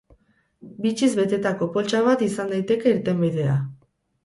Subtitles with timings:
[0.85, 3.57] Bitxiz betetako poltsa bat izan daiteke irtenbidea.